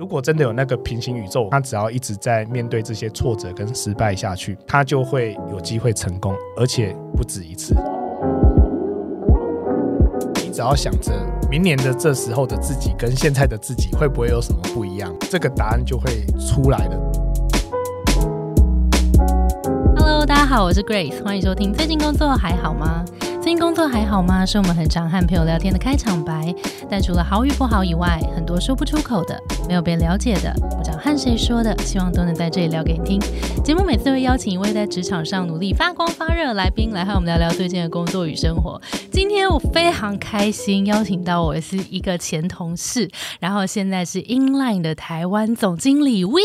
[0.00, 7.74] 如果真的有那个平行宇宙，他只要一直在面对这些挫折跟失败下去，他就会有机会成功，而且不止一次。
[10.36, 11.12] 你只要想着
[11.50, 17.12] 明年的这时候的自己跟现在的自己会不会有什么不一样，这个答案就会出来了。
[19.98, 21.74] Hello，大家好，我是 Grace，欢迎收听。
[21.74, 23.04] 最近工作还好吗？
[23.40, 24.44] 最近工作还好吗？
[24.44, 26.54] 是我们很常和朋友聊天的开场白。
[26.90, 33.18] 但除了好与不好以外，很多说不出口的，没有被了解的，不知道和谁说的，希望都能在这里聊给你听。
[33.64, 38.78] 节目每次都会邀请一位在职场上努力发光发热的来宾，来和我们聊聊最近的工作与生活。
[39.10, 43.08] 今天我非常开心，邀请到我是一个前同事，
[43.40, 46.40] 然后现在是 Inline 的台湾总经理 We。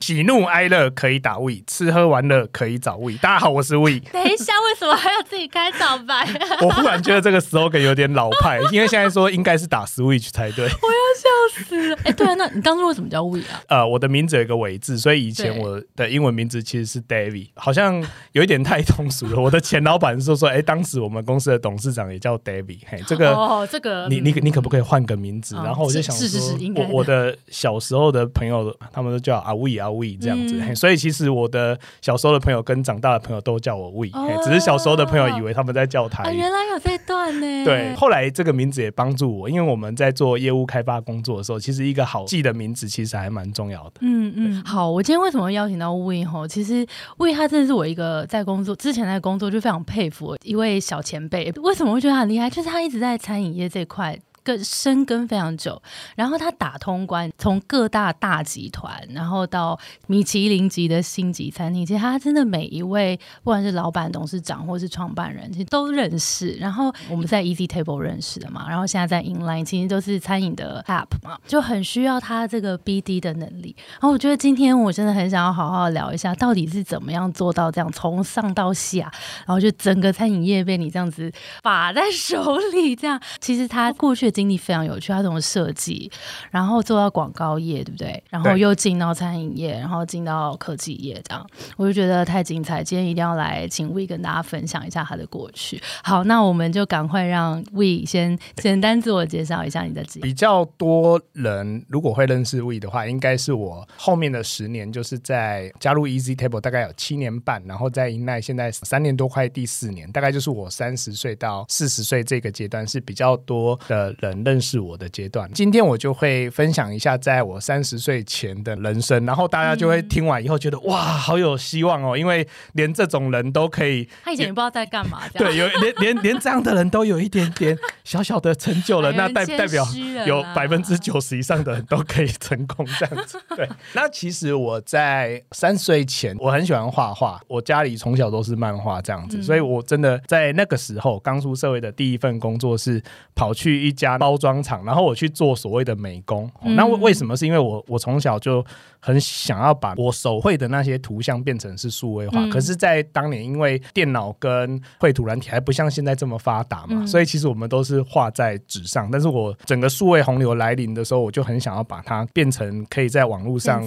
[0.00, 3.12] 喜怒哀乐可以打 We，吃喝玩乐可以找 We。
[3.20, 4.00] 大家好，我是 We。
[4.12, 6.26] 等一下，为什么还要自己开早白？
[6.62, 10.64] 我忽然觉得这个 slogan 有点老派，因为现在说应该是打 Switch 才对。
[10.64, 11.98] 我要笑死了！
[12.04, 13.62] 哎，对啊，那你当初为什么叫 We 啊？
[13.68, 19.40] 呃，我的名字有一个尾字，所以以前我的英文名字其实是 David，好像有一点太通俗了。
[19.40, 23.32] 我的前老板说说，哎，当时我们公司的董事长也叫 David，嘿，这个。
[23.32, 25.56] 哦，这个你你你可不可以换个名字？
[25.56, 36.36] 哦然后我就想说，是是是应该我我的小时候的朋友，他们都叫阿卫阿卫这样子、嗯所以其实我的小时候的朋友跟长大的朋友都叫我卫、嘿哦只是小时候的朋友以为他们在叫台啊，语。
[36.36, 37.64] 原来有这段呢。
[37.64, 43.92] 对，后来这个名字也帮助我，因为我们在做业务开发工作的时候，其实一个好记的名字其实还蛮重要的。
[44.00, 46.46] 嗯嗯，好，我今天为什么邀请到 We 吼？
[46.46, 46.86] 其实
[47.18, 51.52] We 他真的是我一个在工作之前在工作就非常佩服一位小前辈。
[51.62, 52.48] 为什么会觉得他很厉害？
[52.48, 54.18] 就是他一直在餐饮业这块。
[54.44, 55.80] 更深耕非常久，
[56.16, 66.52] 然后他打通关，从各大大集团，然后到米其林级的星级餐厅，其实他真的每一位，不管是老板、董事长或是创办人，其实都认识。
[66.54, 73.76] 然后我们在 Easy Table 认识的嘛，然后现在在 Inline，其实都是餐饮的 App 嘛，就很需要他这个 BD 的能力。
[73.92, 79.10] 然后我觉得今天我真的很想要好好聊一下，到底是怎么样做到这样从上到下，
[79.46, 81.30] 然后就整个餐饮业被你这样子
[81.62, 86.10] 把在手里，这样其实他过去经历非常有趣，他从设计，
[86.50, 88.20] 然后做到广告业，对不对？
[88.30, 92.82] 然后又进到餐饮业，然后进到科技业，这样我就觉得太精彩。
[92.82, 95.80] 今天一定要来请 We 跟大家分享一下他的过去。
[96.02, 100.22] 好，那我们就赶快让 We 先简单自我介绍一下你的职业。
[100.22, 115.50] 比较多人如果会认识 We 的话，应该是我后面的十年，就是在加入 Easy Table 大概有七年半，然后在 i n 现在三年多，快第四年，大概就是我三十岁到四十岁这个阶段是比较多的人认识我的阶段。
[115.52, 129.84] 今天我就会分享一下在我三十岁前的人生，然后大家就会听完以后觉得、哇，好有希望哦，因为连这种人都可以他以前也不知道在干嘛，对，有连连连这样的人都有一点点小小的成就了，哎那代代表
[130.26, 133.40] 有啦百分之九十以上的人都可以成功这样子。
[133.56, 143.02] 对， 那其实我在三岁前，我很喜欢画画，我家里从小都是漫画这样子，嗯所以我真的在那个时候刚出社会的第一份工作是
[143.34, 146.50] 跑去一家包装厂，然后我去做所谓的美工。
[146.62, 147.36] 那为为什么？
[147.36, 148.64] 是因为我我从小就
[149.04, 159.10] 很想要把我手绘的那些图像变成是数位化，嗯可是，在当年因为电脑跟绘图软体还不像现在这么发达嘛，嗯所以其实我们都是画在纸上。
[159.10, 163.82] 但是我整个数位洪流来临的时候，我就很想要把它变成可以在网络上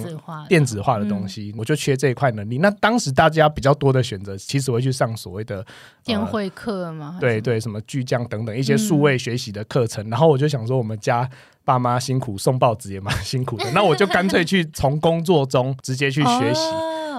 [0.48, 2.58] 电子化的东西，我就缺这一块能力。
[2.58, 5.64] 那当时大家比较多的选择，其实我会去上所谓的呃
[6.04, 7.16] 电绘课吗？
[7.18, 11.26] 对对，什么巨匠等等一些数嗯位学习的课程，然后我就想说，我们家
[11.66, 16.60] 爸妈辛苦送报纸也蛮辛苦的，那我就干脆去从工作中直接去学习。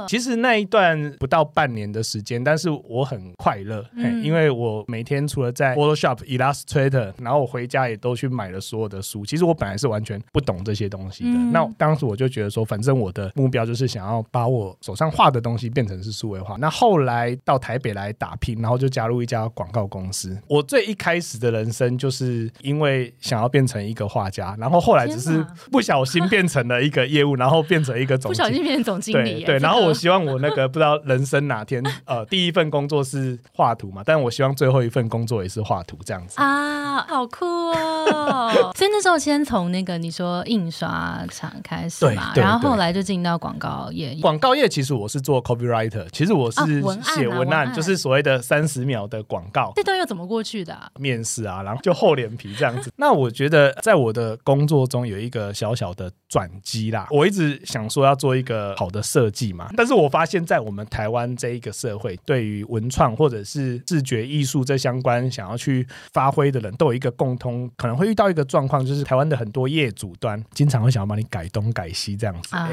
[0.08, 3.86] 哦其实那一段不到半年的时间，但是我很快乐，
[4.24, 9.26] 因为我每天除了在 Photoshop、Illustrator，然后我回家也都去买了所有的书。
[9.26, 11.30] 其实我本来是完全不懂这些东西的。
[11.32, 16.56] 嗯那当时我就觉得说，反正我的目标就是想要把我手上画的东西变成是数位化。
[16.58, 20.38] 那后来到台北来打拼，然后就加入一家广告公司。
[20.48, 36.36] 我最一开始的人生就是因为想要变成一个画家，然后后来只是不小心变成了一个业务，然后变成一个总经不小心变成总经理，对对，然后我希望我那个不知道人生哪天呃第一份工作是画图嘛，但我希望最后一份工作也是画图这样子。
[36.42, 38.72] 啊，好酷哦！
[38.76, 44.16] 所以那时候先从那个你说印刷厂开始嘛，然后后来就进到广告业。
[44.22, 46.82] 广告业其实我是做 copywriter，其实我是
[47.16, 49.72] 写文文案案，就是所谓的三十秒的广告。
[49.76, 52.92] 这段又怎么过去的啊、面试啊，然后就厚脸皮这样子。
[52.98, 57.08] 那我觉得在我的工作中有一个小小的转机啦。
[57.10, 72.70] 我一直想说要做一个好的设计嘛，但是我发现，在我们台湾这一个社会，对于文创或者是视觉艺术这相关想要去发挥的人，都有一个共通，可能会遇到一个状况，就是台湾的很多业主端经常会想要帮你改东改西这样子，啊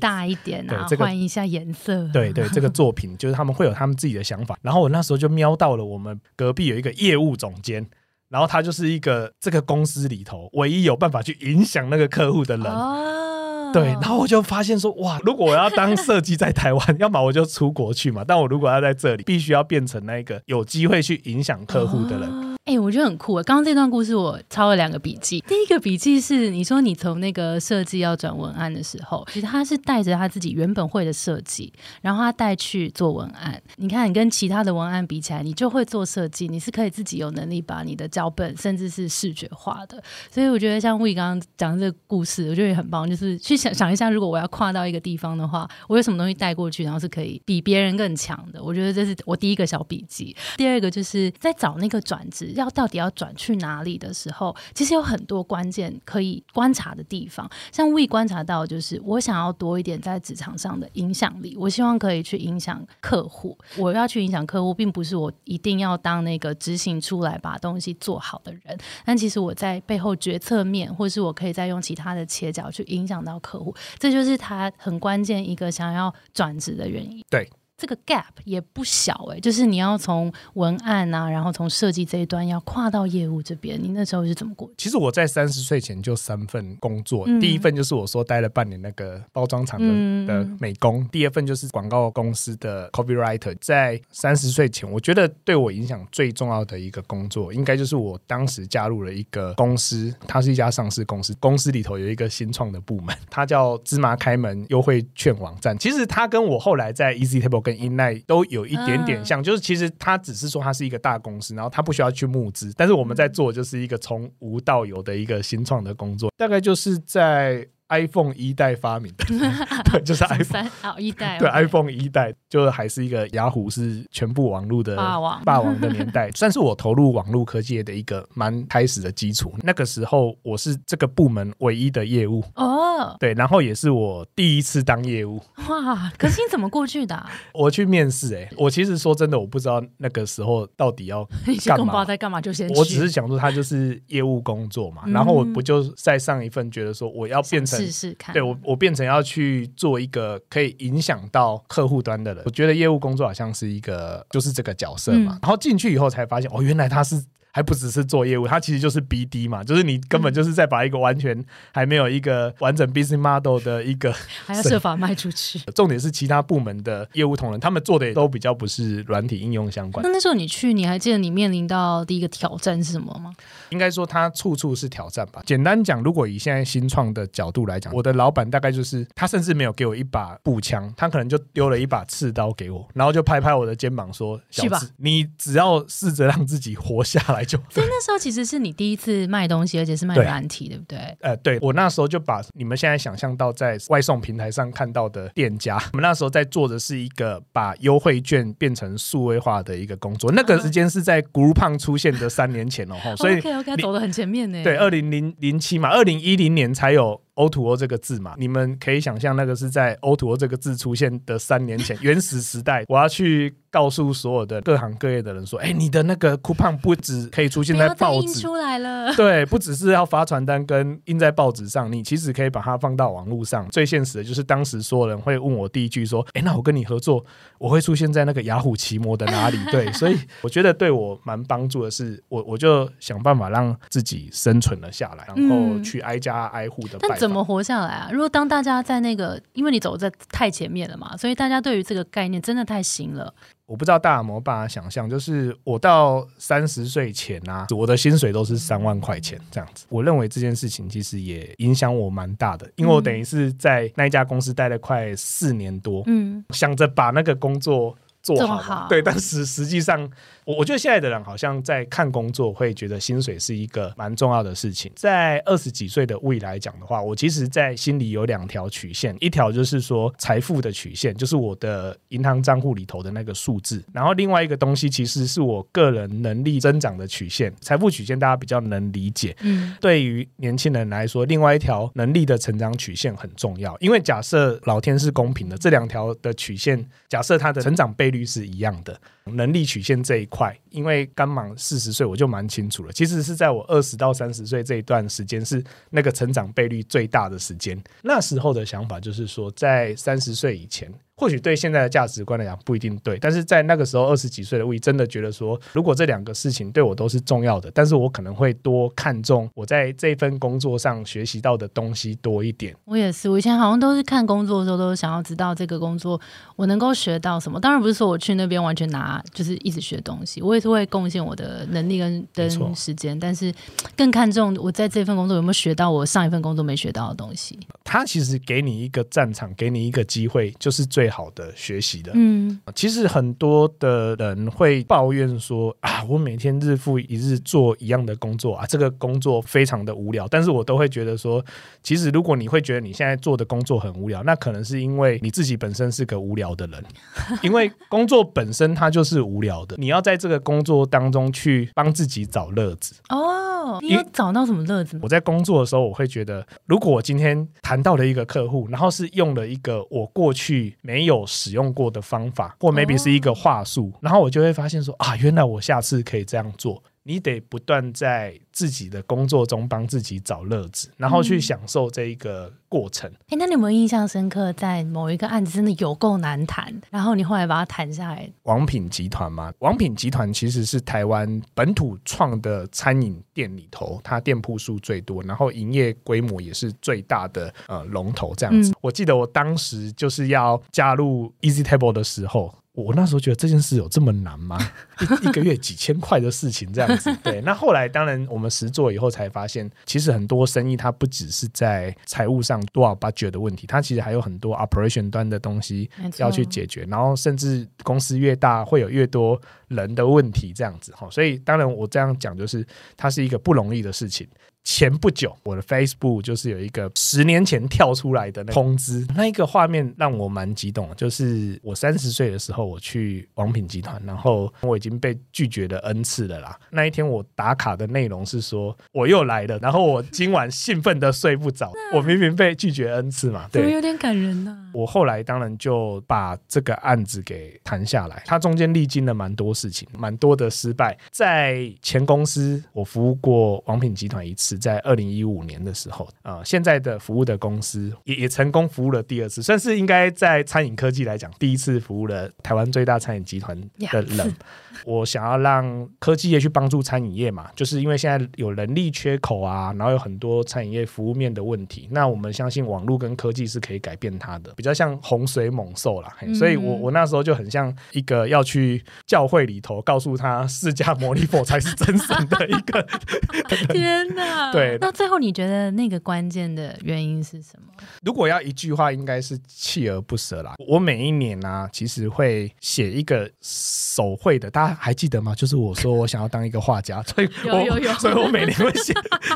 [0.00, 2.08] 大一点啊，换一下颜色。
[2.12, 4.56] 对对，这个作品就是他们会有他们自己的想法。
[4.62, 7.86] 然后我那时候就瞄到了我们隔壁有一个业务总监，
[8.28, 12.66] 然后他就是一个这个公司里头唯一有办法去影响那个客户的人。
[12.66, 13.35] 哦，
[13.72, 18.24] 对，然后我就发现说，哇，如果我要当设计在台湾， 要么我就出国去嘛。
[18.26, 22.45] 但我如果要在这里，必须要变成那个有机会去影响客户的人。
[22.66, 23.34] 哦哎、我觉得很酷。
[23.44, 25.40] 刚刚这段故事我抄了两个笔记。
[25.46, 31.72] 第一个笔记是你说你从那个设计要转文案的时候，其实他是带着他自己原本会的设计，
[32.02, 33.62] 然后他带去做文案。
[33.76, 40.02] 你看，你跟其他的文案比起来，你就会做设计，你是可以自己有能力把你的脚本甚至是视觉化的。
[40.28, 48.60] 所以我觉得像 We 刚刚讲的这个故事，我觉得也很棒，就是去想想一下，如果我要跨到一个地方的话，我有什么东西带过去，然后是可以比别人更强的。
[48.60, 50.36] 我觉得这是我第一个小笔记。
[50.56, 57.48] 第二个就是在找那个转职要到底要转去哪里的时候，其实有很多关键可以观察的地方。
[57.70, 63.56] 像 We 观察到，就是我想要多一点在职场上的影响力，我希望可以去影响客户。
[63.76, 77.24] 我要去影响客户，并不是我一定要当那个执行出来把东西做好的人，但其实我在背后决策面，或是我可以再用其他的切角去影响到客户，这就是他很关键一个想要转职的原因。
[77.28, 77.48] 对。
[77.78, 84.70] 这个 gap 也不小诶、就是你要从文案啊，然后从设计这一端要跨到业务这边，你那时候是怎么过？
[84.78, 93.54] 其实我在三十岁前就三份工作，嗯第一份就是我说待了半年那个包装厂的、嗯的美工，第二份就是广告公司的 copywriter。
[93.60, 105.76] 在三十岁前，我觉得对我影响最重要的一个工作，应该就是我当时加入了一个公司，它是一家上市公司，公司里头有一个新创的部门，它叫芝麻开门优惠券网站。
[105.78, 119.24] 其实它跟我后来在 Easy Table 跟 Inline 都有一点点像，就是其实它只是说它是一个大公司，然后它不需要去募资，但是我们在做就是一个从无到有的一个新创的工作，大概就是在 iPhone 一代发明的，
[119.90, 120.66] 对，就是 iPhone。
[120.98, 129.52] 一代对 iPhone 一代，就是还是一个雅虎是全部网络的霸王霸王的年代， 算是我投入网络科技业的一个蛮开始的基础。
[129.62, 135.40] 那个时候我是这个部门唯一的业务，哦，对，然后也是我第一次当业务。
[135.68, 136.10] 哇！
[136.18, 137.30] 可是你怎么过去的、啊？
[137.52, 141.24] 我去面试，哎，我其实说真的，我不知道那个时候到底要
[141.64, 142.04] 干嘛。
[142.04, 148.32] 在干嘛就先去，我只是想说，他就是业务工作嘛，嗯然后我不就在上一份觉得说，我要变成试试看。
[148.32, 152.42] 对我，我变成要去做一个可以影响到客户端的人。
[152.44, 155.34] 我觉得业务工作好像是一个就是这个角色嘛。
[155.34, 157.22] 嗯然后进去以后才发现，哦，原来他是。
[157.56, 161.42] 还不只是做业务，它其实就是 BD 嘛，就是你根本就是在把一个完全
[161.72, 164.12] 还没有一个完整 business model 的一个，
[164.44, 165.58] 还要设法卖出去。
[165.74, 170.12] 重点是其他部门的业务同仁，他们做的也都比较不是软体应用相关那。
[170.12, 173.32] 那时候你去，你还记得你面临到第一个挑战是什么吗？
[173.70, 175.42] 应该说它处处是挑战吧。
[175.46, 190.98] 简单讲，如果以现在新创的角度来讲，我的老板大概就是他甚至没有给我一把步枪，他可能就丢了一把刺刀给我，然后就拍拍我的肩膀说：“小去吧，你只要试着让自己活下来就。”所以那时候其实是你第一次卖东西，而且是卖软体，对不对？
[191.20, 200.30] 呃，对我那时候就把你们现在想象到在外送平台上看到的店家， 我们那时候在做的是一个把优惠券变成数位化的一个工作。
[200.32, 204.62] 那个时间是在 Groupon 出现的三年前哦，吼所以 OK OK，走的很前面呢。
[204.64, 208.34] 对，二零零零七嘛，二零一零年才有 O to O 这个字嘛。
[208.36, 212.84] 你们可以想象，那个是在 O to O 这个字出现的三年前， 原始时代。
[212.88, 218.26] 我要去告诉所有的各行各业的人说，哎，你的那个 coupon 不止可以出现在报纸。
[218.26, 219.14] 印出来了。
[219.16, 223.68] 对，不只是要发传单跟印在报纸上，你其实可以把它放到网络上。
[223.68, 227.24] 最现实的就是当时所有人会问我第一句说：“哎，那我跟你合作，
[227.58, 237.25] 我会出现在那个雅虎奇摩的哪里？” 对，所以我觉得对我蛮帮助的是，我我就想办法让自己生存了下来，然后嗯去挨家挨户的拜访。
[237.26, 238.08] 但怎么活下来啊？
[238.12, 243.32] 如果当大家在那个，因为你走在太前面了嘛，所以大家对于这个概念真的太新了。
[243.66, 249.86] 我不知道大家有没有办法想象，就是我到三十岁前啊，我的薪水都是三万块钱这样子。
[249.88, 257.96] 我认为这件事情其实也影响我蛮大的，因为我等于是在那一家公司待了快四年多，嗯，想着把那个工作
[258.34, 260.00] 做好，对，但是实际上
[260.44, 264.90] 我我觉得现在的人好像在看工作，会觉得薪水是一个蛮重要的事情。
[264.96, 277.52] 在二十几岁的未来讲的话，我其实在心里有两条曲线，一条就是说财富的曲线，就是我的银行账户里头的那个数字，然后另外一个东西其实是我个人能力增长的曲线。
[277.60, 292.92] 财富曲线大家比较能理解，嗯，对于年轻人来说，另外一条能力的成长曲线很重要，因为假设老天是公平的，这两条的曲线，假设它的成长倍率率是一样的，能力曲线这一块，因为刚满四十岁，我就蛮清楚了。
[292.92, 297.80] 其实是在我二十到三十岁这一段时间，是那个成长倍率最大的时间。
[298.02, 300.92] 那时候的想法就是说，在三十岁以前。
[301.18, 312.76] 或许对现在的价值观来讲不一定对，但是在那个时候二十几岁的我，真的觉得说，如果这两个事情对我都是重要的，但是我可能会多看重我在这份工作上学习到的东西多一点。
[312.84, 316.20] 我也是，我以前好像都是看工作的时候，都是想要知道这个工作
[316.54, 317.58] 我能够学到什么。
[317.58, 323.50] 当然不是说我去那边完全拿就是一直学东西，我也是会贡献我的能力跟跟时间，但是
[323.96, 327.58] 更看重我在这份工作有没有学到我上一份工作没学到的东西。
[327.84, 331.05] 他其实给你一个战场，给你一个机会，就是最。
[331.06, 340.26] 最好的学习的，嗯，其实很多的人会抱怨说啊，我每天日复一日做一样的工作啊，这个工作非常的无聊。
[340.26, 341.44] 但是我都会觉得说，
[341.80, 346.84] 其实如果你会觉得你现在做的工作很无聊，那可能是因为你自己本身是个无聊的人，
[347.40, 353.78] 因为工作本身它就是无聊的，你要在这个工作当中去帮自己找乐子哦。
[353.80, 354.98] 你有找到什么乐子？
[355.02, 366.82] 我在工作的时候，我会觉得，如果我今天谈到了一个客户，然后是用了一个我过去没没有使用过的方法，或 maybe 是一个话术，然后我就会发现说啊，原来我下次可以这样做。
[367.06, 373.08] 你得不断在自己的工作中帮自己找乐子，然后去享受这一个过程。
[373.28, 378.28] 哎，那你有没有印象深刻，在某一个案子真的有够难谈，然后你后来把它谈下来？
[378.42, 388.74] 王品集团嘛，王品集团其实是台湾本土创的餐饮店里头，它店铺数最多，然后营业规模也是最大的呃龙头这样子。
[388.80, 392.52] 我记得我当时就是要加入 Easy Table 的时候。
[392.76, 394.58] 我那时候觉得这件事有这么难吗？
[395.00, 397.40] 一一个月几千块的事情这样子， 对。
[397.40, 406.84] 那后来当然我们实做以后才发现，其实很多生意它不只是在财务上多少 budget 的问题，它其实还有很多 operation 端的东西要去解决。
[406.84, 411.08] 然后甚至公司越大，会有越多人的问题这样子哈。
[411.10, 414.28] 所以当然我这样讲，就是它是一个不容易的事情。
[414.66, 420.90] 前不久，我的 Facebook 就是有一个十年前跳出来的那通知，那一个画面让我蛮激动。
[420.96, 426.58] 就是我三十岁的时候，我去王品集团，然后我已经被拒绝了 N 次了啦。
[426.70, 431.72] 那一天我打卡的内容是说我又来了，然后我今晚兴奋的睡不着。
[431.94, 434.65] 我明明被拒绝 N 次嘛，对，有点感人呐。
[434.76, 440.94] 我后来当然就把这个案子给谈下来，它中间历经了蛮多事情，蛮多的失败。
[441.10, 444.58] 在前公司，我服务过王品集团一次。
[444.58, 453.58] 在二零一五年的时候，啊，现在的服务的公司也也成功服务了第二次，算是应该在餐饮科技来讲，第一次服务了台湾最大餐饮集团
[453.90, 454.34] 的人。
[454.84, 461.88] 我想要让科技业去帮助餐饮业嘛，就是因为现在有人力缺口啊，然后有很多餐饮业服务面的问题。
[461.90, 466.14] 那我们相信网络跟科技是可以改变它的，比较像洪水猛兽啦。
[466.34, 472.86] 所以我我那时候就很像一个要去教会里头告诉他释迦牟尼佛才是真神的一个。
[473.72, 474.52] 天哪！
[474.52, 477.72] 对，那最后你觉得那个关键的原因是什么？
[478.02, 480.54] 如果要一句话，应该是锲而不舍啦。
[480.68, 484.76] 我每一年呢，其实会写一个手绘的，大家。
[484.78, 485.34] 还记得吗？
[485.34, 488.92] 就是我说我想要当一个画家， 所以有有有，所以我每年会写，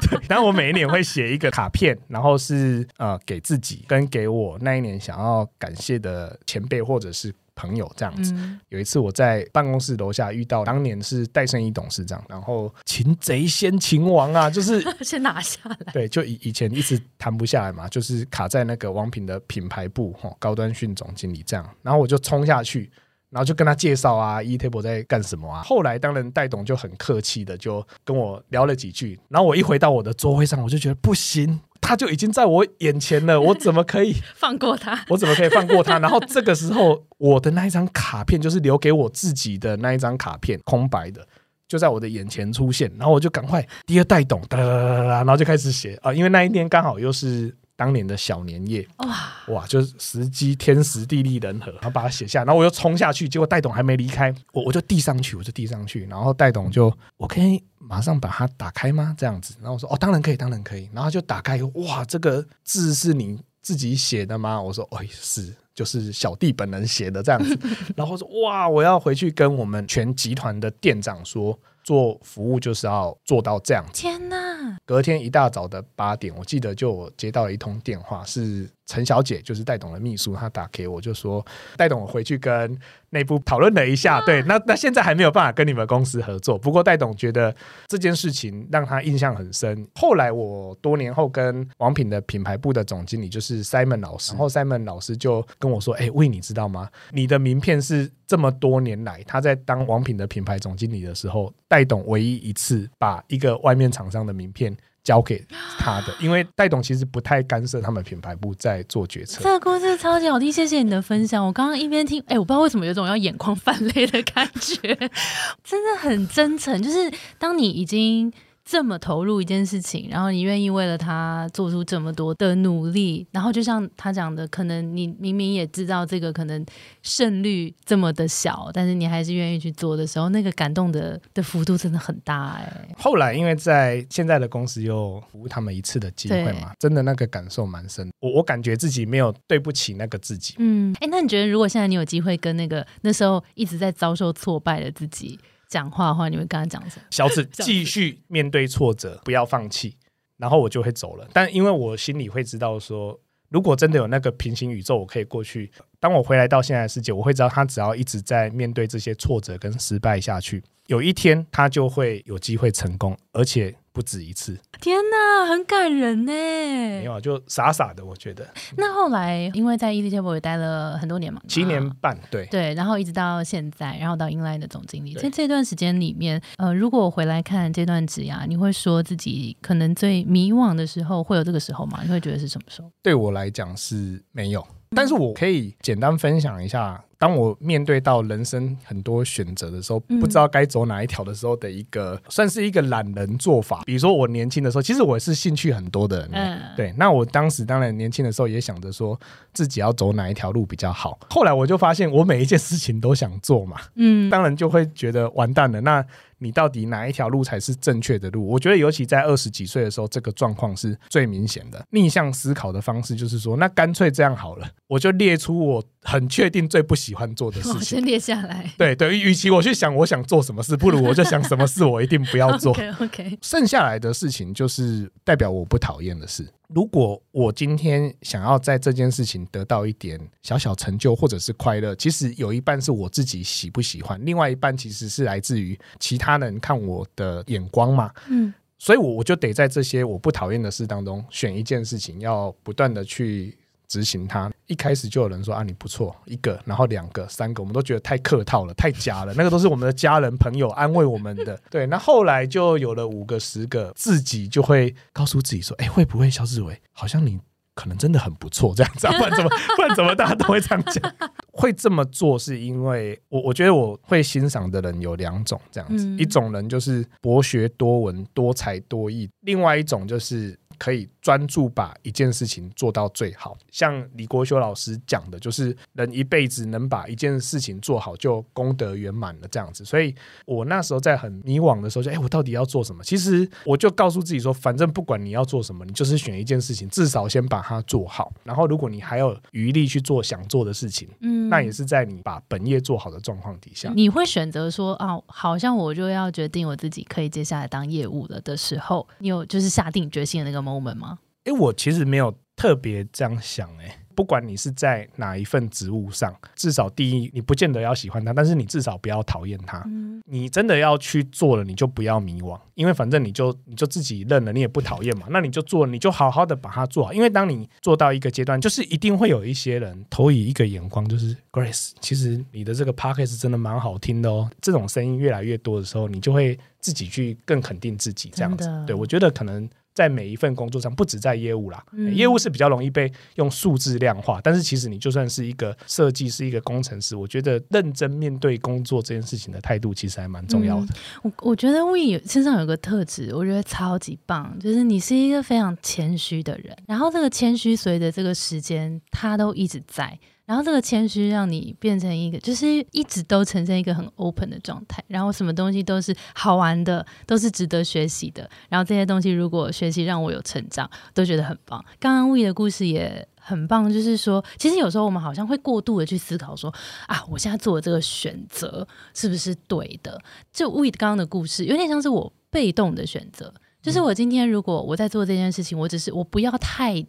[0.09, 5.20] 对，但我每一年会写一个卡片，然后是呃给自己跟给我那一年想要
[5.59, 8.35] 感谢的前辈或者是朋友这样子。
[8.69, 15.77] 有一次我在办公室楼下遇到当年是戴胜一董事长，然后擒贼先擒王啊，就是 先拿下来。
[15.93, 22.91] 对，就以以前一直谈不下来嘛，就是卡在那个王品的品牌部哈，高端训总经理这样，然后我就冲下去。
[23.33, 25.63] 然后就跟他介绍啊，E table 在干什么啊？
[25.63, 29.17] 后来当然戴董就很客气的就跟我聊了几句。
[29.29, 35.05] 然后我一回到我的座位上，我就觉得不行，他就已经在我眼前了， 我怎么可以放过他？
[35.09, 35.99] 我怎么可以放过他？
[36.01, 41.27] 然后这个时候，我的那一张卡片就是留给我自己的那一张卡片，空白的，
[41.67, 42.91] 就在我的眼前出现。
[42.99, 47.57] 然后我就赶快第二代懂哒哒哒哒，然后就开始写啊，因为那一天刚好又是。
[47.81, 59.15] 当年的小年夜，哇哇，就是时机天时地利人和，然后把它写下，然后我又冲下去，结果戴董还没离开，我我就递上去，我就递上去，然后戴董就我可以马上把它打开吗？
[59.17, 64.61] 这样子，然后我说哦，当然可以，当然可以，然后就打开，哇，这个字是你自己写的吗？
[64.61, 67.59] 我说哦，是，就是小弟本人写的这样子。
[67.97, 71.59] 然后说哇，我要回去跟我们全集团的店长说，
[71.91, 73.93] 做服务就是要做到这样子。
[74.01, 74.79] 天哪！
[74.87, 82.77] 隔天一大早的八点，我记得就我接到了一通电话，是陈小姐，就是戴董的秘书，她打给我就说，戴董我回去跟
[83.11, 87.55] 内部讨论了一下，对，那那现在还没有办法跟你们公司合作，不过戴董觉得
[87.87, 89.87] 这件事情让他印象很深。
[89.95, 96.91] 后来我多年后跟王品的品牌部的总经理就是 Simon 老师，然后 Simon 老师就跟我说，哎，魏，你知道吗？
[97.13, 104.77] 你的名片是这么多年来他在当王品的品牌总经理的时候，戴董唯一一次把一个外面厂商的名片。
[105.03, 105.45] 交给
[105.79, 109.43] 他的， 因为戴董其实不太干涉他们品牌部在做决策。
[109.43, 111.47] 这个故事超级好听，谢谢你的分享。
[111.47, 114.79] 我刚刚一边听，哎，我不知道为什么有种要眼眶泛泪的感觉，
[115.65, 116.83] 真的很真诚。
[116.83, 118.33] 就是当你已经。
[118.65, 126.65] 这么投入一件事情，然后你愿意为了他做出这么多的努力，然后就像他讲的，可能你明明也知道这个可能
[127.03, 132.89] 胜率这么的小，但是你还是愿意去做的时候，那个感动的的幅度真的很大哎。
[132.97, 138.09] 后来因为在现在的公司又服务他们一次的机会嘛，真的那个感受蛮深。
[138.21, 140.55] 我我感觉自己没有对不起那个自己。
[140.59, 145.39] 嗯，哎，那你觉得如果现在你有机会跟那个那时候一直在遭受挫败的自己？
[145.71, 147.07] 讲话的话，你会跟他讲什么？
[147.11, 149.97] 小子，继续面对挫折，不要放弃，
[150.37, 151.27] 然后我就会走了。
[151.33, 155.71] 但因为我心里会知道，说如果真的有那个平行宇宙，我可以过去。
[156.01, 163.77] 当我回来到现在的世界，我会知道他只要一直在面对这些挫折跟失败下去，有一天他就会有机会成功，而且。
[163.93, 166.33] 不止一次，天哪，很感人呢。
[166.33, 168.47] 没有，就傻傻的，我觉得。
[168.77, 181.99] 那后来，因为在 e d t a b l e 也待了很多年嘛，七年半，对对，然后一直到现在，然后到 Inline 的总经理，在这段时间里面，呃，如果我回来看这段职涯，你会说自己可能最迷惘的时候，会有这个时候吗？
[182.05, 182.89] 你会觉得是什么时候？
[183.03, 187.05] 对我来讲是没有，但是我可以简单分享一下。
[187.21, 193.83] 当我面对到人生很多选择的时候，不知道该走哪一条的时候的一个，算是一个懒人做法。
[193.85, 196.95] 比如说我年轻的时候，其实我是兴趣很多的人，对。
[196.97, 199.21] 那我当时当然年轻的时候也想着说
[199.53, 201.19] 自己要走哪一条路比较好。
[201.29, 205.79] 后来我就发现我每一件事情都想做嘛，嗯，当然就会觉得完蛋了。
[205.83, 206.03] 那
[206.43, 208.47] 你到底哪一条路才是正确的路？
[208.47, 211.85] 我觉得尤其在二十几岁的时候，这个状况是最明显的。
[211.91, 218.73] 逆向思考的方式就是说，那干脆这样好了，我就列出我很确定最不喜欢做的事情，先列下来。
[218.77, 222.77] 对对，与其我去想我想做什么事，不如我就想什么事我一定不要做。
[223.01, 226.49] OK，剩下来的事情就是代表我不讨厌的事。
[226.69, 238.13] 如果我今天想要在这件事情得到一点小小成就或者是快乐，其实有一半是我自己喜不喜欢，另外一半其实是来自于其他人看我的眼光嘛。
[238.29, 243.57] 嗯，所以我我就得在这些我不讨厌的事当中选一件事情，要不断的去。
[243.91, 249.35] 执行它，一开始就有人说啊你不错，一个，然后两个，三个，我们都觉得太客套了，太假了。
[249.35, 251.61] 那个都是我们的家人朋友安慰我们的。
[251.69, 257.41] 对，那后来就有了五个、十个，自己就会告诉自己说，哎，会不会肖志伟，好像你
[257.75, 261.15] 可能真的很不错这样子，不然怎么不然怎么大家都会这样讲？
[261.53, 271.09] 会这么做是因为我我觉得我会欣赏的人有两种这样子，一种人就是博学多闻、多才多艺，另外一种就是可以。
[271.23, 279.85] 专注把一件事情做到最好，像李国修老师讲的，就是人一辈子能把一件事情做好，就功德圆满了这样子。
[279.85, 280.15] 所以
[280.47, 283.05] 我那时候在很迷惘的时候，就哎，我到底要做什么？
[283.05, 288.33] 其实我就告诉自己说，反正不管你要做什么，你就是选一件事情，至少先把它做好。
[288.43, 301.19] 然后如果你还有余力去做想做的事情，嗯，那也是在你把本业做好的状况底下，你会选择说啊，好像我就要决定我自己可以接下来当业务了的时候，你有就是下定决心的那个 moment 吗？
[301.45, 309.83] 哎，我其实没有特别这样想，哎，不管你是在哪一份职务上，至少第一，你不见得要喜欢他，但是你至少不要讨厌他。
[310.27, 317.13] 你真的要去做了，你就不要迷惘，因为反正你就你就自己认了，你也不讨厌嘛，那你就做，你就好好的把它做好。
[317.15, 324.49] 因为当你做到一个阶段，就是一定会有一些人投以一个眼光，就是 Grace，其实你的这个 p o c k e t 真的蛮好听的哦。
[324.61, 328.69] 这种声音越来越多的时候，你就会自己去更肯定自己，这样子。
[328.87, 329.67] 对我觉得可能。
[329.93, 334.41] 在每一份工作上，不止在业务啦，业务是比较容易被用数字量化。
[334.43, 340.95] 但是其实你就算是一个设计，师一个工程师，我觉得认真面对工作这件事情的态度，其实还蛮重要的。
[341.23, 346.77] 我我觉得 We 身上有个特质，我觉得超级棒，就是你是一个非常谦虚的人。
[346.87, 350.19] 然后这个谦虚随着这个时间，它都一直在。
[350.51, 358.51] 然后这个谦虚让你变成一个，就是一直都呈现一个很 open 的状态，然后什么东西都是好玩的，都是值得学习的。
[358.69, 361.81] 然后这些东西如果学习让我有成长，都觉得很棒。
[362.01, 366.75] 刚刚 We 的故事也很棒，就是说，其实有时候我们好像会过度的去思考说，
[367.07, 368.85] 啊，我现在做的这个选择
[369.15, 370.21] 是不是对的？
[370.53, 377.07] 就 We 刚刚的故事，有点像是我被动的选择，就是我今天如果我在做这件事情，我只是我不要太。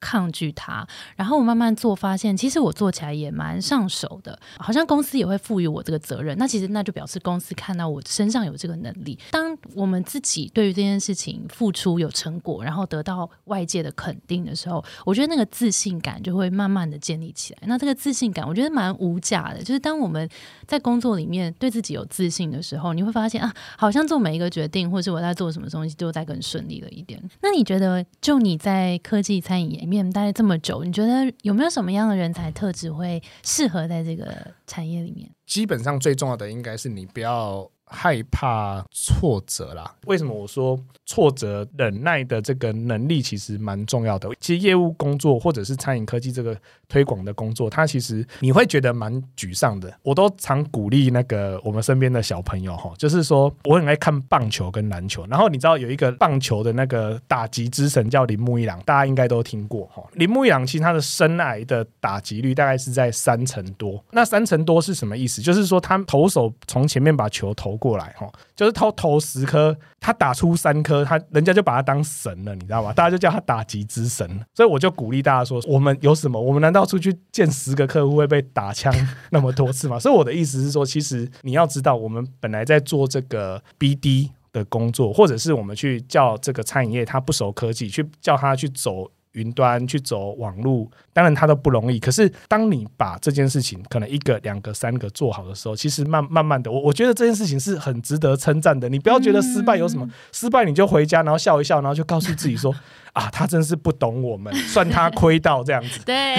[0.00, 6.36] 抗拒它，然后我慢慢做，发现其实我做起来也蛮上手的，好像公司也会赋予我这个责任。
[6.38, 9.18] 那其实那就表示公司看到我身上有这个能力。
[9.30, 17.62] 当我们自己对于这件事情付出有成果，然后得到外界的肯定的时候，我觉得那个自信感就会慢慢的建立起来。
[17.66, 19.62] 那这个自信感，我觉得蛮无价的。
[19.62, 20.28] 就是当我们
[20.66, 27.20] 在工作里面对自己有自信的时候，你会发现啊，好像做每一个决定，或是我在做什么东西，都在更顺利了一点。
[27.40, 29.87] 那你觉得，就你在科技餐饮业？
[29.88, 35.28] 面待这么久，你觉得有没有什么样的人才特质会适合在这个产业里面？
[35.46, 37.68] 基本上最重要的应该是你不要。
[37.90, 39.94] 害怕挫折啦？
[40.06, 44.28] 为什么我说挫折忍耐的这个能力其实蛮重要的？
[44.40, 46.54] 其实业务工作或者是餐饮科技这个
[46.88, 49.90] 推广的工作，它其实你会觉得蛮沮丧的。
[50.02, 55.26] 我都常鼓励那个我们身边的小朋友哈，就是说我很爱看棒球跟篮球。
[55.26, 60.04] 然后你知道有一个棒球的那个打击之神叫铃木一朗，大家应该都听过哈。
[60.12, 64.04] 铃木一朗其实他的生涯的打击率大概是在三成多。
[64.10, 65.40] 那三成多是什么意思？
[65.40, 67.77] 就是说他投手从前面把球投。
[67.78, 72.92] 过来哈，就是投投十颗，他打出三颗，他人家就把他当神了，你知道吗？
[72.92, 74.28] 大家就叫他打击之神。
[74.54, 76.40] 所以我就鼓励大家说，我们有什么？
[76.40, 78.92] 我们难道出去见十个客户会被打枪
[79.30, 79.98] 那么多次吗？
[80.00, 89.10] 所以我的意思是说，其实你要知道，我们本来在做这个 BD 的工作，或者是我们去叫这个餐饮业他不熟科技，去叫他去走。
[89.38, 91.98] 云端去走网路，当然它都不容易。
[91.98, 98.88] 可是当你把这件事情可能一个、两个、三个做好的时候，其实慢慢慢的，我我觉得这件事情是很值得称赞的。
[98.88, 102.74] 你不要觉得失败有什么，失败你就回家，然后笑一笑，然后就告诉自己说：
[103.14, 106.00] 啊，他真是不懂我们，算他亏到这样子。
[106.06, 106.36] 对，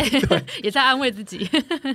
[0.63, 1.49] 也在安慰自己，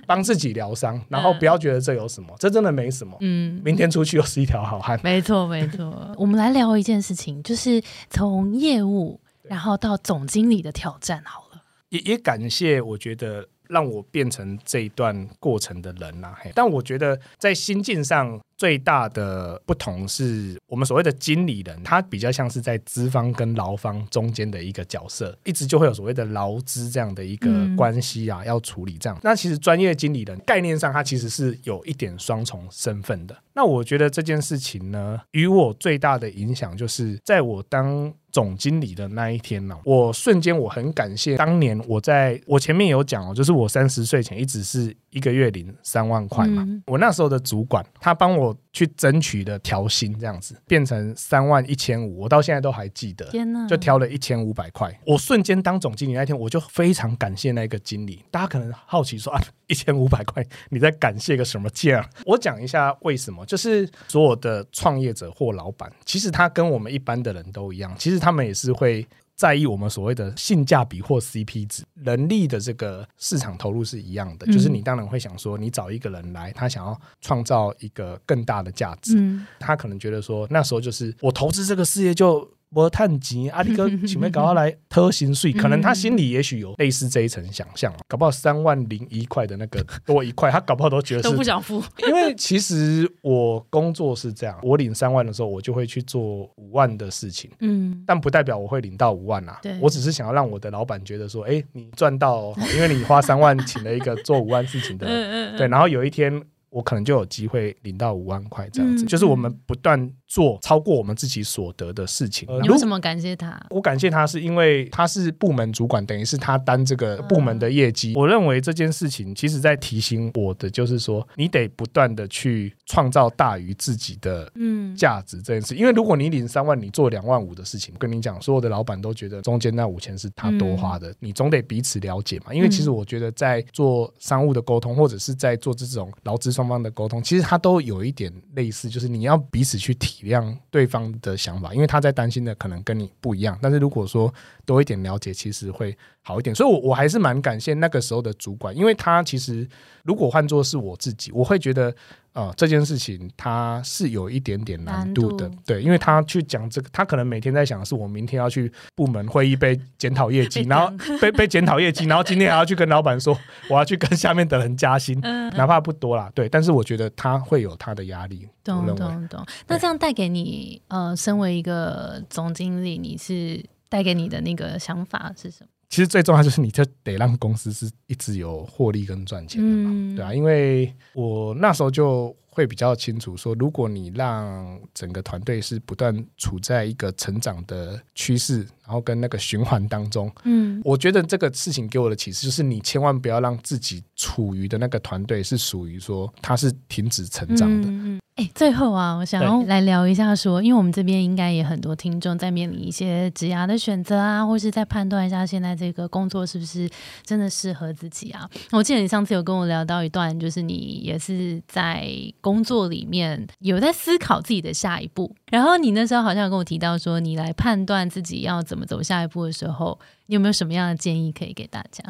[0.06, 3.16] 帮自己疗伤，然后不要觉得这有什么，这真的没什么。
[3.20, 4.98] 嗯，明天出去又是一条好汉。
[5.02, 6.12] 没错，没错。
[6.16, 9.20] 我们来聊一件事情，就是从业务。
[9.48, 16.34] 然后到总经理的挑战好了，也也感谢我觉得让我变成这一段过程的人呐。
[16.54, 18.40] 但我觉得在心境上。
[18.56, 29.18] 最大的不同是我们所谓的经理人，他比较像是在资方跟劳方中间的一个角色，一直就会有所谓的劳资这样的一个关系啊，要处理这样。
[29.22, 33.36] 那其实专业经理人概念上，他其实是有一点双重身份的。
[33.54, 48.54] 那我觉得这件事情呢，与我最大的影响就是在我当总经理的那一天呢，我瞬间我很感谢当年我在我前面有讲哦，就是我三十岁前一直是一个月领三万块嘛，我那时候的主管他帮我。
[48.74, 53.24] 去争取的调薪，这样子变成三万一千五，我到现在都还记得。
[53.26, 53.64] 天哪！
[53.68, 58.24] 就调了一千五百块，我瞬间当总经理那天，我就非常感谢那个经理。
[58.32, 61.96] 大家可能好奇说啊，一千五百块你在感谢个什么劲？
[62.26, 63.46] 我讲一下为什么。
[63.46, 69.06] 就是所有的创业者或老板，其实他跟我们一般的人都一样，其实他们也是会。
[69.36, 79.18] 在意我们所谓的性价比或 CP 值，人力的这个市场投入是一样的，就是你当然会想说，你找一个人来，他想要创造一个更大的价值，
[79.58, 82.48] 他可能觉得说，那时候就是我投资这个事业就。
[82.74, 91.82] 我探级阿力哥，请没搞他来偷薪水，可能他心里也许有类似这一层想象搞不好三万零一块的那个多一块，他搞不好都觉得都不想付。
[92.06, 96.22] 因为其实我工作是这样，我领三万的时候，我就会去做
[96.56, 99.60] 五万的事情，嗯，但不代表我会领到五万啊。
[99.80, 105.06] 我只是想要让我的老板觉得说，哎，你赚到，因为你花三万请了一个做五万事情的，
[105.56, 106.42] 对，然后有一天
[106.74, 110.12] 我可能就有机会领到五万块这样子，就是我们不断。
[110.26, 113.64] 做超过我们自己所得的事情，你为什么感谢他？
[113.70, 118.14] 我感谢他是因为他是部门主管，等于是他担这个部门的业绩。
[118.16, 125.76] 我认为这件事情其实在提醒我的，就是说你得不断的去创造大于自己的嗯价值这件事。
[125.76, 132.52] 因为如果你领三万，你做两万五的事情，跟你讲，所有的老板都觉得中间那五千是他多花的，你总得彼此了解嘛。
[132.52, 140.14] 因为其实我觉得在做商务的沟通，或者是在做这种劳资双双方的沟通，其实他都有一点类似，就是你要彼此去体。
[140.24, 143.58] 谅对方的想法，因为他在担心的可能跟你不一样。
[143.60, 144.32] 但是如果说
[144.64, 146.52] 多一点了解，其实会好一点。
[146.52, 149.68] 所以，我我还是蛮感谢那个时候的主管，因为他其实
[150.02, 151.94] 如果换作是我自己，我会觉得。
[152.34, 163.38] 呃，这件事情他是有一点点难度的，对，因为他去讲这个，他可能每天在想的是我明天要去部门会议被检讨业绩，然后被被检讨业绩，然后今天还要去跟老板说
[163.70, 168.48] 我要去跟下面的人加薪，哪怕不多啦，对，但是我觉得他会有他的压力。
[168.64, 169.46] 懂懂懂。
[169.68, 175.68] 那这样带给你，呃，身为一个总经理，你是带给你的那个想法是什么？
[175.88, 180.16] 其实最重要就是你就得让公司是一直有获利跟赚钱的嘛，嗯。
[180.16, 197.88] 对啊，因为我那时候就会比较清楚说，如果你让整个团队是不断处在一个成长的趋势，然后跟那个循环当中，嗯我觉得这个事情给我的启示就是，你千万不要让自己处于的那个团队是属于说它是停止成长的。
[197.88, 206.90] 嗯嗯哎、最后啊，我想要来聊一下说，因为我们这边应该也很多听众在面临一些职涯的选择啊，或是在判断一下现在这个工作是不是
[207.24, 208.50] 真的适合自己啊。
[208.72, 212.10] 我记得你上次有跟我聊到一段，就是你也是在
[212.44, 222.04] 工作里面有在思考自己的下一步，然后你那时候好像有跟我提到说，你来判断自己要怎么走下一步的时候，你有没有什么样的建议可以给大家？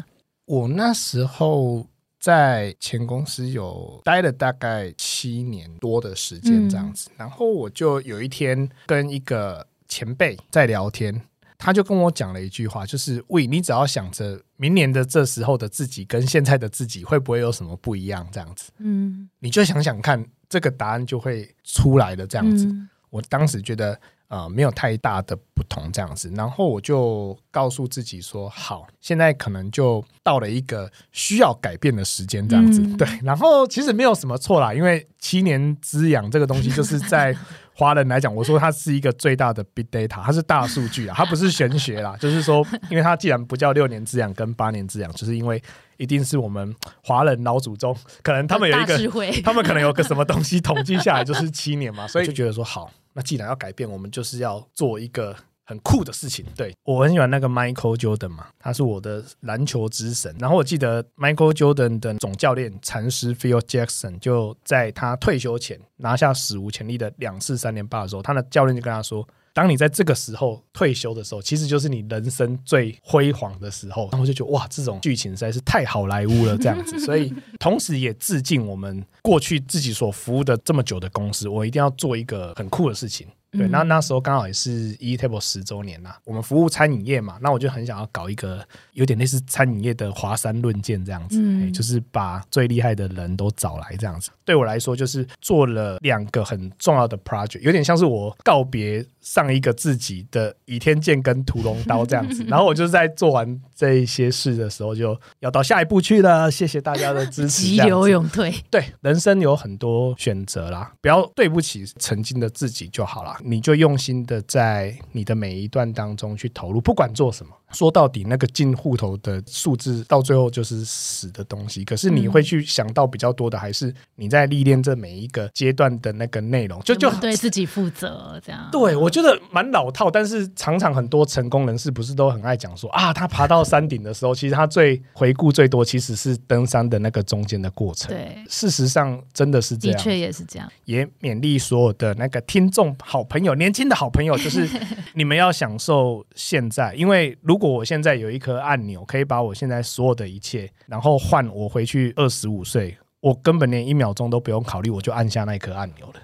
[0.46, 1.86] 我那时候
[2.18, 11.22] 在前公司有待了大概七年多的时间这样子，然后我就有一天跟一个前辈在聊天。
[11.64, 22.66] 他就跟我讲了一句话，就是喂，你只要想着明年的这时候的自己跟现在的自己会不会有什么不一样，这样子，嗯，你就想想看，这个答案就会出来的这样子。
[22.66, 22.90] 嗯。
[23.08, 32.96] 我当时觉得呃没有太大的不同这样子，然后我就告诉自己说，好，现在可能就到了一个需要改变的时间这样子，嗯。
[32.96, 33.08] 对。
[33.22, 37.34] 然后其实没有什么错啦，因为七年之痒这个东西，就是在
[37.74, 45.60] 华人来讲，我说它是一个最大的 big data，它是大数据啊， 它不是玄学啦，就是说，因为它既然不叫六年之痒跟八年之痒，就是因为
[45.96, 48.96] 一定是我们华人老祖宗，可能他们有一个
[49.42, 56.44] 他们可能有个什么东西统计下来就是七年嘛， 所以就觉得说好，那既然要改变，我们就是要做一个很酷的事情。
[56.56, 60.34] 对我很喜欢那个 Michael Jordan 嘛，他是我的篮球之神。
[60.38, 69.26] 然后我记得 Michael Jordan 的总教练禅师 Phil Jackson 就在他退休前拿下史无前例的两次三连霸的时候，他的教练就跟他说。
[69.56, 74.08] 当你在这个时候退休的时候，其实就是你人生最辉煌的时候。
[74.10, 76.98] 然后我就觉得哇，这种剧情实在是太好莱坞了，这样子。
[77.06, 83.28] 所以同时也致敬我们过去自己所服务的这么久的公司，我一定要做一个很酷的事情。
[83.56, 94.30] 对，嗯那那时候刚好也是 eTable 十周年啦，我们服务餐饮业嘛，那我就很想要搞一个有点类似餐饮业的华山论剑这样子，就是把最厉害的人都找来这样子。
[94.44, 102.44] 对我来说，就是做了两个很重要的 project，有点像是我告别上一个自己的倚天剑跟屠龙刀这样子。
[102.48, 106.50] 然后我就在做完这一些事的时候，就要到下一步去了。
[106.50, 108.54] 谢谢大家的支持，急流勇退。
[108.70, 113.38] 对，人生有很多选择啦，不要对不起曾经的自己就好啦。
[113.46, 117.54] 你就用心的在你的每一段当中去投入，不管做什么。
[117.72, 121.84] 说到底，那个进户头的数字到最后就是死的东西。
[121.84, 128.68] 可是你会去想到比较多的，还是你在历练这每一个阶段的那个内容，就就对自己负责，这样。
[128.70, 138.10] 对，我觉得蛮老套，但是常常很多成功人士不是都很爱讲说啊，他爬到山顶的时候，其实他最回顾最多其实是登山的那个中间的过程。
[138.10, 139.96] 对事实上真的是这样。
[139.96, 140.70] 的确也是这样。
[140.84, 144.68] 也勉励所有的那个听众好朋友、年轻的好朋友，就是
[145.14, 156.14] 你们要享受现在，因为如果我现在有一颗按钮，可以把我现在所有的一切，然后换我回去二十五岁，我根本连一秒钟都不用考虑，我就按下那颗按钮了，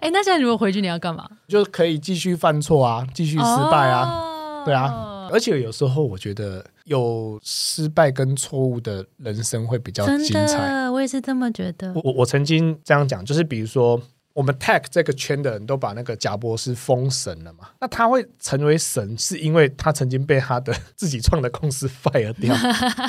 [0.00, 1.28] 哎，那现在如果回去你要干嘛？
[1.48, 4.00] 就可以继续犯错啊，继续失败啊。
[4.00, 10.58] 啊对啊，而且有时候我觉得有失败跟错误的人生会比较精彩。
[10.68, 11.90] 的，我也是这么觉得。
[11.94, 13.98] 我我我曾经这样讲，就是比如说。
[14.38, 17.70] 我们 tech 这个圈的人都把那个贾博士封神了嘛？
[17.80, 22.54] 那他会成为神，是因为他曾经被他的自己创的公司 fire 掉，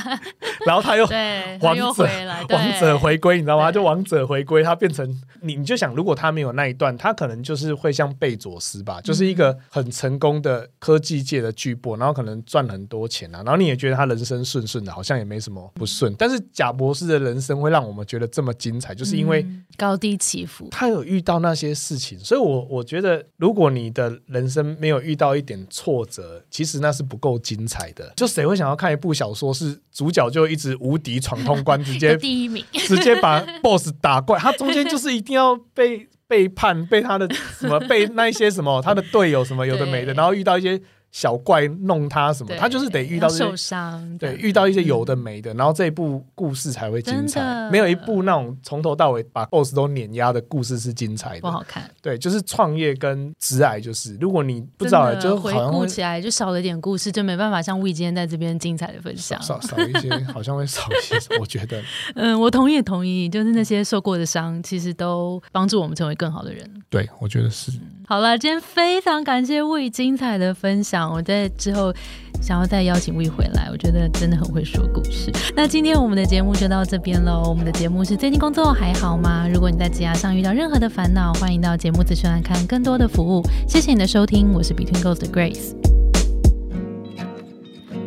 [0.65, 2.09] 然后他又对，王者
[2.49, 3.71] 王者回归，你知道吗？
[3.71, 5.07] 对就王者回归，他变成
[5.43, 16.11] 你，你就想，如果他没有那一段，他可能就是会像贝佐斯吧，就是一个很成功的科技界的巨擘，然后可能赚很多钱啊，然后你也觉得他人生顺顺的，好像也没什么不顺。
[16.17, 20.67] 但是贾博士的人生会让我们觉得这么精彩，就是因为嗯高低起伏。
[20.71, 28.11] 他有遇到那些事情，所以我我觉得，如果你的人生没有遇到一点挫折，其实那是不够精彩的。
[28.15, 37.27] 就谁会想要看一部小说，是主角就一直无敌闯通关，直接第一名，直接把 BOSS 打怪，他中间就是一定要被 背叛，被他的
[37.59, 40.79] 什么被那一些什么他的队友什么有的没的，然后遇到一些
[41.11, 43.55] 小怪弄他什么，他就是得遇到要受。
[43.55, 47.69] 伤，对，遇到一些有的没的，然后这一部故事才会精彩。
[47.69, 51.41] 没有一部那种从头到尾把 BOSS 都碾压的故事是精彩的。
[51.41, 51.89] 不好看。
[52.01, 59.59] 对，就是创业跟直癌，就是如果你不知道，就回好像会顾起来就少了点故事，就没办法像魏今天在这边精彩的分享少。
[59.59, 61.37] 少少一些， 好像会少一些。
[61.39, 61.81] 我觉得
[62.15, 66.69] 嗯，我同意同意，就是那些受过的伤，其实都帮助我们成为更好的人。
[66.89, 67.71] 对，我觉得是。
[68.07, 71.93] 好了，今天非常感谢魏精彩的分享，我在之后
[72.41, 75.31] 想要再邀请魏回来，我觉得真的很会说故事。
[75.55, 77.43] 那今天我们的节目就到这边喽。
[77.47, 79.47] 我们的节目是最近工作还好吗？
[79.47, 83.43] 如果你在职涯上遇到任何的烦恼，欢迎到节目资讯栏看更多的服务。
[83.67, 85.78] 谢谢你的收听，我是 Between Ghost 的 Grace。